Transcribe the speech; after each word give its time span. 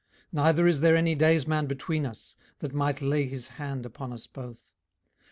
18:009:033 0.33 0.33
Neither 0.33 0.67
is 0.67 0.79
there 0.79 0.95
any 0.95 1.13
daysman 1.15 1.67
betwixt 1.67 2.05
us, 2.07 2.35
that 2.57 2.73
might 2.73 3.03
lay 3.03 3.27
his 3.27 3.49
hand 3.49 3.85
upon 3.85 4.11
us 4.11 4.25
both. 4.25 4.65